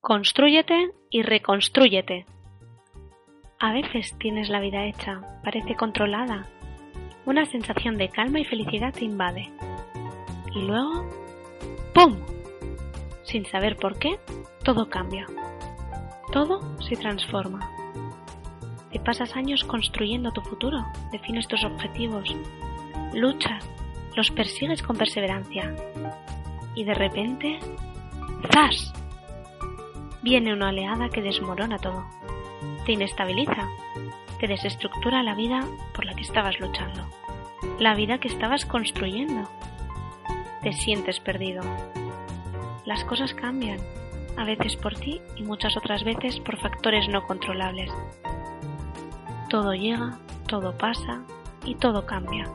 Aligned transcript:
Constrúyete 0.00 0.92
y 1.10 1.20
reconstrúyete. 1.20 2.24
A 3.58 3.74
veces 3.74 4.16
tienes 4.18 4.48
la 4.48 4.58
vida 4.58 4.86
hecha, 4.86 5.20
parece 5.44 5.76
controlada. 5.76 6.48
Una 7.26 7.44
sensación 7.44 7.98
de 7.98 8.08
calma 8.08 8.40
y 8.40 8.46
felicidad 8.46 8.94
te 8.94 9.04
invade. 9.04 9.52
Y 10.54 10.62
luego, 10.62 11.06
¡pum! 11.92 12.16
Sin 13.24 13.44
saber 13.44 13.76
por 13.76 13.98
qué, 13.98 14.18
todo 14.64 14.88
cambia. 14.88 15.26
Todo 16.32 16.80
se 16.80 16.96
transforma. 16.96 17.60
Te 18.90 19.00
pasas 19.00 19.36
años 19.36 19.64
construyendo 19.64 20.32
tu 20.32 20.40
futuro, 20.40 20.82
defines 21.12 21.46
tus 21.46 21.62
objetivos, 21.62 22.34
luchas, 23.12 23.68
los 24.16 24.30
persigues 24.30 24.82
con 24.82 24.96
perseverancia. 24.96 25.76
Y 26.74 26.84
de 26.84 26.94
repente, 26.94 27.58
¡zas! 28.50 28.94
Viene 30.22 30.52
una 30.52 30.68
oleada 30.68 31.08
que 31.08 31.22
desmorona 31.22 31.78
todo, 31.78 32.04
te 32.84 32.92
inestabiliza, 32.92 33.68
te 34.38 34.46
desestructura 34.48 35.22
la 35.22 35.34
vida 35.34 35.66
por 35.94 36.04
la 36.04 36.14
que 36.14 36.22
estabas 36.22 36.60
luchando, 36.60 37.06
la 37.78 37.94
vida 37.94 38.18
que 38.18 38.28
estabas 38.28 38.66
construyendo. 38.66 39.48
Te 40.62 40.74
sientes 40.74 41.20
perdido. 41.20 41.62
Las 42.84 43.02
cosas 43.04 43.32
cambian, 43.32 43.78
a 44.36 44.44
veces 44.44 44.76
por 44.76 44.94
ti 44.94 45.22
y 45.36 45.42
muchas 45.42 45.78
otras 45.78 46.04
veces 46.04 46.38
por 46.40 46.58
factores 46.58 47.08
no 47.08 47.26
controlables. 47.26 47.90
Todo 49.48 49.72
llega, 49.72 50.18
todo 50.46 50.76
pasa 50.76 51.22
y 51.64 51.76
todo 51.76 52.04
cambia. 52.04 52.46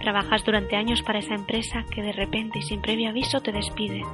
Trabajas 0.00 0.44
durante 0.44 0.76
años 0.76 1.00
para 1.00 1.20
esa 1.20 1.34
empresa 1.34 1.86
que 1.90 2.02
de 2.02 2.12
repente 2.12 2.58
y 2.58 2.62
sin 2.62 2.82
previo 2.82 3.08
aviso 3.08 3.40
te 3.40 3.52
despide 3.52 4.04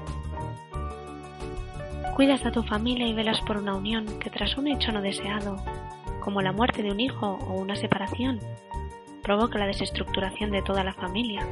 Cuidas 2.18 2.44
a 2.44 2.50
tu 2.50 2.64
familia 2.64 3.06
y 3.06 3.12
velas 3.12 3.40
por 3.42 3.58
una 3.58 3.76
unión 3.76 4.18
que 4.18 4.28
tras 4.28 4.56
un 4.56 4.66
hecho 4.66 4.90
no 4.90 5.00
deseado, 5.00 5.62
como 6.18 6.42
la 6.42 6.50
muerte 6.50 6.82
de 6.82 6.90
un 6.90 6.98
hijo 6.98 7.38
o 7.46 7.52
una 7.60 7.76
separación, 7.76 8.40
provoca 9.22 9.56
la 9.56 9.68
desestructuración 9.68 10.50
de 10.50 10.62
toda 10.62 10.82
la 10.82 10.94
familia. 10.94 11.46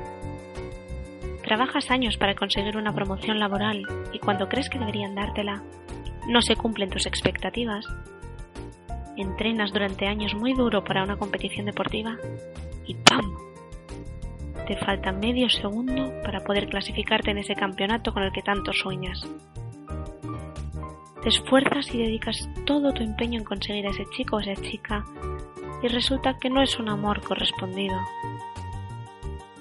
Trabajas 1.45 1.93
años 1.93 2.17
para 2.17 2.35
conseguir 2.35 2.77
una 2.77 2.93
promoción 2.93 3.39
laboral 3.39 3.87
y 4.13 4.19
cuando 4.19 4.49
crees 4.49 4.69
que 4.69 4.81
deberían 4.81 5.15
dártela, 5.15 5.63
no 6.27 6.43
se 6.43 6.57
cumplen 6.57 6.91
tus 6.91 7.07
expectativas. 7.07 7.87
Entrenas 9.17 9.73
durante 9.73 10.09
años 10.09 10.35
muy 10.35 10.53
duro 10.53 10.83
para 10.83 11.05
una 11.05 11.17
competición 11.17 11.67
deportiva 11.67 12.17
y 12.89 12.97
¡pam! 12.97 13.37
Te 14.67 14.77
falta 14.79 15.13
medio 15.13 15.49
segundo 15.49 16.13
para 16.25 16.41
poder 16.41 16.69
clasificarte 16.69 17.31
en 17.31 17.39
ese 17.39 17.55
campeonato 17.55 18.13
con 18.13 18.25
el 18.25 18.33
que 18.33 18.43
tanto 18.43 18.73
sueñas. 18.73 19.25
Te 21.27 21.31
esfuerzas 21.31 21.93
y 21.93 21.99
dedicas 21.99 22.49
todo 22.65 22.93
tu 22.93 23.03
empeño 23.03 23.41
en 23.41 23.45
conseguir 23.45 23.85
a 23.89 23.91
ese 23.91 24.07
chico 24.11 24.37
o 24.37 24.39
esa 24.39 24.55
chica 24.63 25.05
y 25.83 25.89
resulta 25.89 26.39
que 26.39 26.49
no 26.51 26.63
es 26.63 26.79
un 26.79 26.89
amor 26.89 27.21
correspondido. 27.21 27.99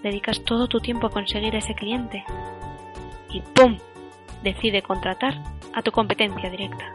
Dedicas 0.03 0.43
todo 0.43 0.67
tu 0.67 0.79
tiempo 0.79 1.07
a 1.07 1.09
conseguir 1.09 1.55
a 1.55 1.57
ese 1.57 1.73
cliente 1.73 2.23
y 3.31 3.41
¡pum! 3.41 3.79
decide 4.43 4.83
contratar 4.83 5.41
a 5.73 5.81
tu 5.81 5.91
competencia 5.91 6.51
directa. 6.51 6.93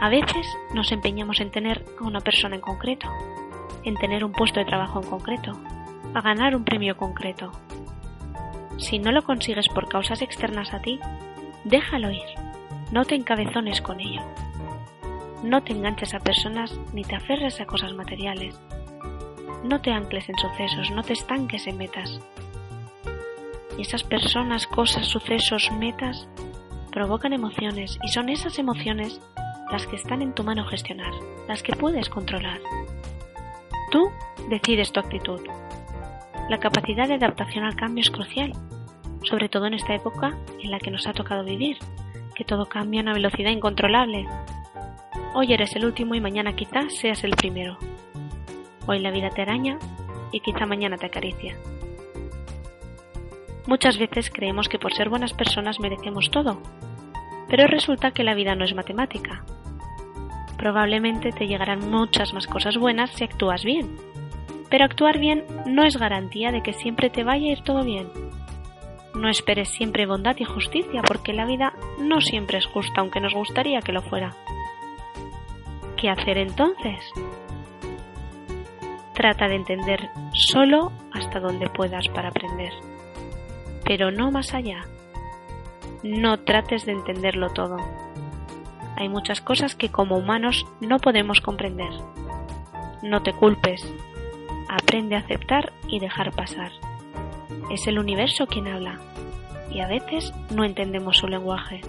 A 0.00 0.08
veces 0.08 0.44
nos 0.74 0.90
empeñamos 0.90 1.38
en 1.38 1.52
tener 1.52 1.84
a 2.00 2.02
una 2.02 2.22
persona 2.22 2.56
en 2.56 2.60
concreto, 2.60 3.08
en 3.84 3.94
tener 3.94 4.24
un 4.24 4.32
puesto 4.32 4.58
de 4.58 4.66
trabajo 4.66 5.00
en 5.00 5.08
concreto, 5.08 5.52
a 6.12 6.20
ganar 6.22 6.56
un 6.56 6.64
premio 6.64 6.96
concreto. 6.96 7.52
Si 8.78 8.98
no 8.98 9.12
lo 9.12 9.22
consigues 9.22 9.68
por 9.68 9.88
causas 9.88 10.22
externas 10.22 10.74
a 10.74 10.82
ti, 10.82 10.98
déjalo 11.62 12.10
ir 12.10 12.45
no 12.92 13.04
te 13.04 13.14
encabezones 13.14 13.80
con 13.80 14.00
ello. 14.00 14.22
No 15.42 15.62
te 15.62 15.72
enganches 15.72 16.14
a 16.14 16.20
personas 16.20 16.78
ni 16.92 17.04
te 17.04 17.16
aferres 17.16 17.60
a 17.60 17.66
cosas 17.66 17.92
materiales. 17.94 18.58
No 19.64 19.80
te 19.80 19.90
ancles 19.90 20.28
en 20.28 20.36
sucesos, 20.38 20.90
no 20.90 21.02
te 21.02 21.12
estanques 21.12 21.66
en 21.66 21.78
metas. 21.78 22.20
Y 23.76 23.82
esas 23.82 24.04
personas, 24.04 24.66
cosas, 24.66 25.06
sucesos, 25.06 25.70
metas 25.72 26.28
provocan 26.92 27.32
emociones 27.32 27.98
y 28.02 28.08
son 28.08 28.28
esas 28.28 28.58
emociones 28.58 29.20
las 29.70 29.86
que 29.86 29.96
están 29.96 30.22
en 30.22 30.32
tu 30.32 30.44
mano 30.44 30.64
gestionar, 30.66 31.12
las 31.48 31.62
que 31.62 31.74
puedes 31.74 32.08
controlar. 32.08 32.60
Tú 33.90 34.10
decides 34.48 34.92
tu 34.92 35.00
actitud. 35.00 35.40
La 36.48 36.58
capacidad 36.58 37.08
de 37.08 37.14
adaptación 37.14 37.64
al 37.64 37.74
cambio 37.74 38.02
es 38.02 38.10
crucial, 38.10 38.52
sobre 39.24 39.48
todo 39.48 39.66
en 39.66 39.74
esta 39.74 39.94
época 39.94 40.36
en 40.60 40.70
la 40.70 40.78
que 40.78 40.90
nos 40.90 41.06
ha 41.06 41.12
tocado 41.12 41.44
vivir, 41.44 41.78
que 42.36 42.44
todo 42.44 42.66
cambia 42.66 43.00
a 43.00 43.02
una 43.02 43.14
velocidad 43.14 43.50
incontrolable. 43.50 44.28
Hoy 45.34 45.52
eres 45.52 45.74
el 45.74 45.86
último 45.86 46.14
y 46.14 46.20
mañana 46.20 46.54
quizás 46.54 46.94
seas 46.94 47.24
el 47.24 47.34
primero. 47.34 47.78
Hoy 48.86 49.00
la 49.00 49.10
vida 49.10 49.30
te 49.30 49.42
araña 49.42 49.78
y 50.32 50.40
quizá 50.40 50.66
mañana 50.66 50.98
te 50.98 51.06
acaricia. 51.06 51.56
Muchas 53.66 53.98
veces 53.98 54.30
creemos 54.30 54.68
que 54.68 54.78
por 54.78 54.92
ser 54.92 55.08
buenas 55.08 55.32
personas 55.32 55.80
merecemos 55.80 56.30
todo, 56.30 56.60
pero 57.48 57.66
resulta 57.66 58.12
que 58.12 58.22
la 58.22 58.34
vida 58.34 58.54
no 58.54 58.64
es 58.64 58.74
matemática. 58.74 59.42
Probablemente 60.58 61.32
te 61.32 61.46
llegarán 61.46 61.90
muchas 61.90 62.32
más 62.32 62.46
cosas 62.46 62.76
buenas 62.76 63.10
si 63.10 63.24
actúas 63.24 63.64
bien, 63.64 63.96
pero 64.70 64.84
actuar 64.84 65.18
bien 65.18 65.44
no 65.66 65.84
es 65.84 65.96
garantía 65.96 66.52
de 66.52 66.62
que 66.62 66.74
siempre 66.74 67.10
te 67.10 67.24
vaya 67.24 67.48
a 67.48 67.52
ir 67.52 67.62
todo 67.62 67.82
bien. 67.82 68.25
No 69.16 69.30
esperes 69.30 69.70
siempre 69.70 70.04
bondad 70.04 70.36
y 70.38 70.44
justicia, 70.44 71.02
porque 71.02 71.32
la 71.32 71.46
vida 71.46 71.72
no 71.98 72.20
siempre 72.20 72.58
es 72.58 72.66
justa, 72.66 73.00
aunque 73.00 73.20
nos 73.20 73.32
gustaría 73.32 73.80
que 73.80 73.92
lo 73.92 74.02
fuera. 74.02 74.34
¿Qué 75.96 76.10
hacer 76.10 76.36
entonces? 76.36 77.02
Trata 79.14 79.48
de 79.48 79.54
entender 79.54 80.10
solo 80.34 80.92
hasta 81.12 81.40
donde 81.40 81.70
puedas 81.70 82.06
para 82.08 82.28
aprender, 82.28 82.74
pero 83.86 84.10
no 84.10 84.30
más 84.30 84.52
allá. 84.52 84.84
No 86.02 86.40
trates 86.40 86.84
de 86.84 86.92
entenderlo 86.92 87.48
todo. 87.48 87.78
Hay 88.96 89.08
muchas 89.08 89.40
cosas 89.40 89.74
que 89.74 89.90
como 89.90 90.18
humanos 90.18 90.66
no 90.80 90.98
podemos 90.98 91.40
comprender. 91.40 91.90
No 93.02 93.22
te 93.22 93.32
culpes. 93.32 93.82
Aprende 94.68 95.16
a 95.16 95.20
aceptar 95.20 95.72
y 95.88 96.00
dejar 96.00 96.32
pasar. 96.32 96.70
Es 97.70 97.86
el 97.86 97.98
universo 97.98 98.46
quien 98.46 98.68
habla 98.68 99.00
y 99.70 99.80
a 99.80 99.86
veces 99.86 100.32
no 100.50 100.64
entendemos 100.64 101.18
su 101.18 101.26
lenguaje. 101.26 101.80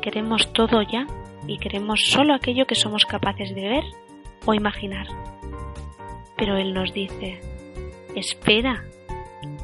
Queremos 0.00 0.52
todo 0.52 0.82
ya 0.82 1.06
y 1.46 1.58
queremos 1.58 2.10
solo 2.10 2.34
aquello 2.34 2.66
que 2.66 2.74
somos 2.74 3.06
capaces 3.06 3.54
de 3.54 3.68
ver 3.68 3.84
o 4.44 4.54
imaginar. 4.54 5.06
Pero 6.36 6.56
Él 6.56 6.74
nos 6.74 6.92
dice, 6.92 7.40
espera, 8.14 8.84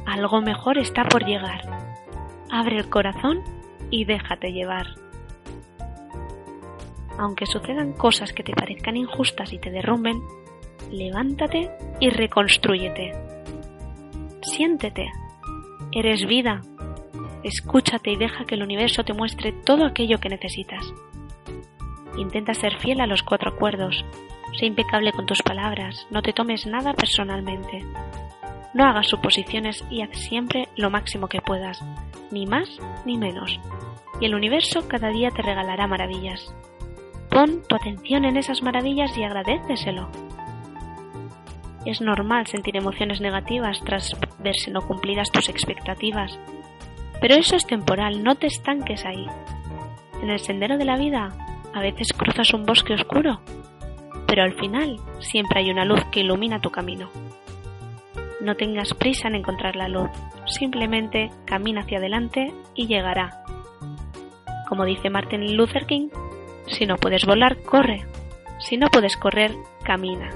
algo 0.05 0.41
mejor 0.41 0.77
está 0.77 1.05
por 1.05 1.25
llegar. 1.25 1.61
Abre 2.51 2.77
el 2.77 2.89
corazón 2.89 3.43
y 3.89 4.05
déjate 4.05 4.51
llevar. 4.51 4.87
Aunque 7.17 7.45
sucedan 7.45 7.93
cosas 7.93 8.33
que 8.33 8.43
te 8.43 8.53
parezcan 8.53 8.95
injustas 8.95 9.51
y 9.51 9.59
te 9.59 9.71
derrumben, 9.71 10.21
levántate 10.89 11.69
y 11.99 12.09
reconstrúyete 12.09 13.28
siéntete. 14.49 15.11
Eres 15.91 16.25
vida. 16.25 16.61
Escúchate 17.43 18.11
y 18.11 18.17
deja 18.17 18.45
que 18.45 18.55
el 18.55 18.63
universo 18.63 19.03
te 19.03 19.13
muestre 19.13 19.53
todo 19.53 19.85
aquello 19.85 20.19
que 20.19 20.29
necesitas. 20.29 20.93
Intenta 22.17 22.53
ser 22.53 22.77
fiel 22.79 22.99
a 22.99 23.07
los 23.07 23.23
cuatro 23.23 23.51
acuerdos. 23.51 24.03
Sé 24.59 24.65
impecable 24.65 25.13
con 25.13 25.25
tus 25.25 25.41
palabras. 25.41 26.07
No 26.11 26.21
te 26.21 26.33
tomes 26.33 26.65
nada 26.65 26.93
personalmente. 26.93 27.85
No 28.73 28.85
hagas 28.85 29.07
suposiciones 29.07 29.83
y 29.89 30.01
haz 30.01 30.17
siempre 30.17 30.67
lo 30.75 30.89
máximo 30.89 31.27
que 31.27 31.41
puedas, 31.41 31.83
ni 32.31 32.45
más 32.45 32.69
ni 33.05 33.17
menos. 33.17 33.59
Y 34.19 34.25
el 34.25 34.35
universo 34.35 34.87
cada 34.87 35.09
día 35.09 35.31
te 35.31 35.41
regalará 35.41 35.87
maravillas. 35.87 36.53
Pon 37.29 37.63
tu 37.67 37.75
atención 37.75 38.25
en 38.25 38.37
esas 38.37 38.61
maravillas 38.61 39.17
y 39.17 39.23
agradeceselo. 39.23 40.09
Es 41.85 42.01
normal 42.01 42.47
sentir 42.47 42.75
emociones 42.75 43.21
negativas 43.21 43.79
tras 43.85 44.15
verse 44.39 44.71
no 44.71 44.81
cumplidas 44.81 45.31
tus 45.31 45.49
expectativas. 45.49 46.37
Pero 47.21 47.35
eso 47.35 47.55
es 47.55 47.65
temporal, 47.65 48.23
no 48.23 48.35
te 48.35 48.47
estanques 48.47 49.05
ahí. 49.05 49.25
En 50.21 50.29
el 50.29 50.39
sendero 50.39 50.77
de 50.77 50.85
la 50.85 50.97
vida 50.97 51.31
a 51.73 51.81
veces 51.81 52.13
cruzas 52.13 52.53
un 52.53 52.65
bosque 52.65 52.93
oscuro, 52.93 53.41
pero 54.27 54.43
al 54.43 54.53
final 54.53 54.99
siempre 55.19 55.61
hay 55.61 55.69
una 55.69 55.85
luz 55.85 56.03
que 56.11 56.21
ilumina 56.21 56.61
tu 56.61 56.71
camino. 56.71 57.09
No 58.41 58.55
tengas 58.55 58.93
prisa 58.93 59.27
en 59.27 59.35
encontrar 59.35 59.75
la 59.75 59.87
luz, 59.87 60.09
simplemente 60.45 61.29
camina 61.45 61.81
hacia 61.81 61.97
adelante 61.97 62.53
y 62.73 62.87
llegará. 62.87 63.43
Como 64.67 64.85
dice 64.85 65.09
Martin 65.09 65.57
Luther 65.57 65.85
King, 65.85 66.09
si 66.67 66.85
no 66.85 66.97
puedes 66.97 67.25
volar, 67.25 67.61
corre. 67.63 68.05
Si 68.59 68.77
no 68.77 68.87
puedes 68.89 69.17
correr, 69.17 69.51
camina. 69.83 70.29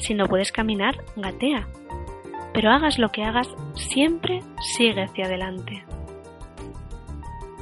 Si 0.00 0.14
no 0.14 0.26
puedes 0.26 0.50
caminar, 0.50 0.96
gatea. 1.16 1.68
Pero 2.52 2.70
hagas 2.70 2.98
lo 2.98 3.10
que 3.10 3.22
hagas, 3.22 3.48
siempre 3.74 4.40
sigue 4.76 5.02
hacia 5.02 5.26
adelante. 5.26 5.84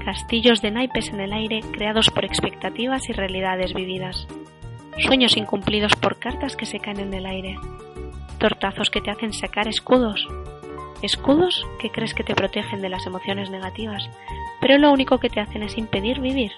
castillos 0.04 0.62
de 0.62 0.70
naipes 0.70 1.10
en 1.10 1.20
el 1.20 1.34
aire 1.34 1.60
creados 1.72 2.08
por 2.08 2.24
expectativas 2.24 3.10
y 3.10 3.12
realidades 3.12 3.74
vividas, 3.74 4.26
sueños 4.96 5.36
incumplidos 5.36 5.94
por 5.96 6.18
cartas 6.18 6.56
que 6.56 6.64
se 6.64 6.80
caen 6.80 7.00
en 7.00 7.12
el 7.12 7.26
aire, 7.26 7.58
tortazos 8.38 8.88
que 8.88 9.02
te 9.02 9.10
hacen 9.10 9.34
sacar 9.34 9.68
escudos, 9.68 10.26
escudos 11.02 11.66
que 11.78 11.90
crees 11.90 12.14
que 12.14 12.24
te 12.24 12.34
protegen 12.34 12.80
de 12.80 12.88
las 12.88 13.06
emociones 13.06 13.50
negativas, 13.50 14.08
pero 14.62 14.78
lo 14.78 14.90
único 14.92 15.18
que 15.18 15.28
te 15.28 15.40
hacen 15.40 15.62
es 15.62 15.76
impedir 15.76 16.20
vivir. 16.20 16.52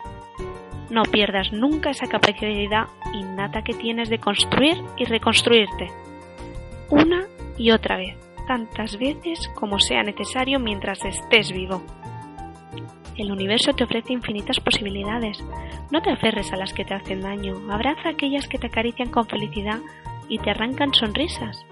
No 0.91 1.03
pierdas 1.05 1.53
nunca 1.53 1.91
esa 1.91 2.09
capacidad 2.09 2.89
innata 3.15 3.63
que 3.63 3.75
tienes 3.75 4.11
de 4.11 4.19
construir 4.19 4.77
y 4.97 5.05
reconstruirte, 5.05 5.89
una 6.91 7.27
y 7.57 7.71
otra 7.71 7.97
vez, 7.97 8.17
tantas 8.49 8.99
veces 8.99 9.49
como 9.55 9.79
sea 9.79 10.03
necesario 10.03 10.59
mientras 10.59 11.05
estés 11.05 11.53
vivo. 11.53 11.83
El 13.17 13.31
universo 13.31 13.73
te 13.75 13.85
ofrece 13.85 14.13
infinitas 14.13 14.59
posibilidades. 14.61 15.45
No 15.91 16.01
te 16.03 16.11
aferres 16.11 16.53
a 16.53 16.57
las 16.57 16.73
que 16.73 16.85
te 16.85 16.95
hacen 16.95 17.21
daño. 17.21 17.55
Abraza 17.71 18.09
aquellas 18.09 18.49
que 18.49 18.59
te 18.59 18.69
acarician 18.69 19.11
con 19.11 19.27
felicidad 19.27 19.79
y 20.29 20.39
te 20.39 20.51
arrancan 20.51 20.95
sonrisas. 20.95 21.65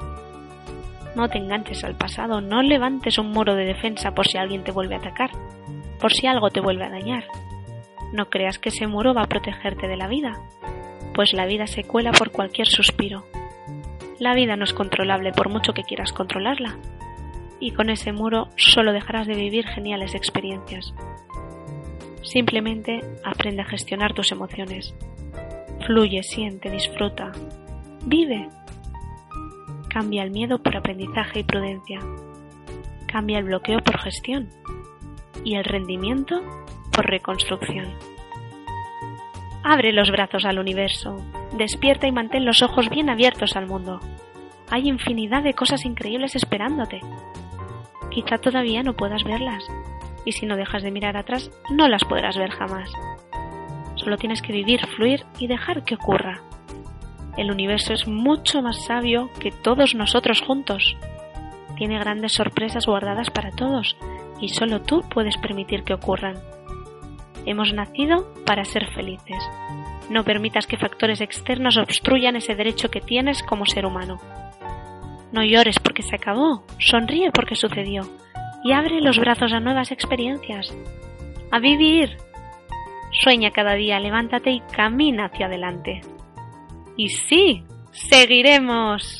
No 1.16 1.28
te 1.28 1.38
enganches 1.38 1.82
al 1.84 1.96
pasado, 1.96 2.40
no 2.40 2.62
levantes 2.62 3.18
un 3.18 3.32
muro 3.32 3.54
de 3.54 3.64
defensa 3.64 4.12
por 4.12 4.28
si 4.28 4.36
alguien 4.36 4.62
te 4.62 4.72
vuelve 4.72 4.94
a 4.94 4.98
atacar, 4.98 5.30
por 5.98 6.12
si 6.12 6.26
algo 6.26 6.50
te 6.50 6.60
vuelve 6.60 6.84
a 6.84 6.90
dañar. 6.90 7.24
No 8.12 8.30
creas 8.30 8.58
que 8.58 8.70
ese 8.70 8.86
muro 8.86 9.14
va 9.14 9.22
a 9.22 9.28
protegerte 9.28 9.86
de 9.86 9.96
la 9.96 10.08
vida, 10.08 10.40
pues 11.14 11.32
la 11.32 11.46
vida 11.46 11.66
se 11.66 11.84
cuela 11.84 12.12
por 12.12 12.30
cualquier 12.30 12.66
suspiro. 12.66 13.24
La 14.18 14.34
vida 14.34 14.56
no 14.56 14.64
es 14.64 14.72
controlable 14.72 15.32
por 15.32 15.48
mucho 15.48 15.74
que 15.74 15.82
quieras 15.82 16.12
controlarla, 16.12 16.76
y 17.60 17.72
con 17.72 17.90
ese 17.90 18.12
muro 18.12 18.48
solo 18.56 18.92
dejarás 18.92 19.26
de 19.26 19.34
vivir 19.34 19.66
geniales 19.66 20.14
experiencias. 20.14 20.94
Simplemente 22.22 23.00
aprende 23.24 23.62
a 23.62 23.66
gestionar 23.66 24.12
tus 24.12 24.32
emociones. 24.32 24.94
Fluye, 25.86 26.22
siente, 26.22 26.70
disfruta. 26.70 27.32
Vive. 28.04 28.48
Cambia 29.88 30.22
el 30.22 30.30
miedo 30.30 30.62
por 30.62 30.76
aprendizaje 30.76 31.40
y 31.40 31.44
prudencia. 31.44 32.00
Cambia 33.06 33.38
el 33.38 33.44
bloqueo 33.44 33.78
por 33.80 33.98
gestión. 33.98 34.50
Y 35.44 35.54
el 35.54 35.64
rendimiento 35.64 36.42
reconstrucción. 37.06 37.94
Abre 39.64 39.92
los 39.92 40.10
brazos 40.10 40.44
al 40.44 40.58
universo. 40.58 41.16
Despierta 41.52 42.06
y 42.06 42.12
mantén 42.12 42.44
los 42.44 42.62
ojos 42.62 42.88
bien 42.88 43.10
abiertos 43.10 43.56
al 43.56 43.66
mundo. 43.66 44.00
Hay 44.70 44.88
infinidad 44.88 45.42
de 45.42 45.54
cosas 45.54 45.84
increíbles 45.84 46.36
esperándote. 46.36 47.00
Quizá 48.10 48.38
todavía 48.38 48.82
no 48.82 48.94
puedas 48.94 49.24
verlas, 49.24 49.64
y 50.24 50.32
si 50.32 50.46
no 50.46 50.56
dejas 50.56 50.82
de 50.82 50.90
mirar 50.90 51.16
atrás, 51.16 51.50
no 51.70 51.88
las 51.88 52.04
podrás 52.04 52.36
ver 52.36 52.50
jamás. 52.50 52.90
Solo 53.96 54.16
tienes 54.16 54.42
que 54.42 54.52
vivir, 54.52 54.86
fluir 54.86 55.24
y 55.38 55.46
dejar 55.46 55.84
que 55.84 55.96
ocurra. 55.96 56.40
El 57.36 57.50
universo 57.50 57.92
es 57.92 58.08
mucho 58.08 58.62
más 58.62 58.84
sabio 58.84 59.30
que 59.38 59.50
todos 59.50 59.94
nosotros 59.94 60.40
juntos. 60.40 60.96
Tiene 61.76 61.98
grandes 61.98 62.32
sorpresas 62.32 62.86
guardadas 62.86 63.30
para 63.30 63.50
todos 63.52 63.96
y 64.40 64.48
solo 64.48 64.82
tú 64.82 65.02
puedes 65.08 65.36
permitir 65.36 65.84
que 65.84 65.94
ocurran. 65.94 66.36
Hemos 67.48 67.72
nacido 67.72 68.34
para 68.44 68.66
ser 68.66 68.90
felices. 68.92 69.42
No 70.10 70.22
permitas 70.22 70.66
que 70.66 70.76
factores 70.76 71.22
externos 71.22 71.78
obstruyan 71.78 72.36
ese 72.36 72.54
derecho 72.54 72.90
que 72.90 73.00
tienes 73.00 73.42
como 73.42 73.64
ser 73.64 73.86
humano. 73.86 74.20
No 75.32 75.42
llores 75.42 75.78
porque 75.78 76.02
se 76.02 76.16
acabó, 76.16 76.66
sonríe 76.78 77.30
porque 77.32 77.54
sucedió 77.54 78.02
y 78.62 78.72
abre 78.72 79.00
los 79.00 79.18
brazos 79.18 79.54
a 79.54 79.60
nuevas 79.60 79.92
experiencias. 79.92 80.76
¡A 81.50 81.58
vivir! 81.58 82.18
Sueña 83.12 83.50
cada 83.50 83.72
día, 83.76 83.98
levántate 83.98 84.50
y 84.50 84.60
camina 84.60 85.24
hacia 85.32 85.46
adelante. 85.46 86.02
Y 86.98 87.08
sí, 87.08 87.64
seguiremos. 87.92 89.17